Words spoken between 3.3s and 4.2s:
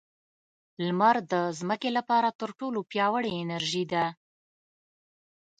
انرژي ده.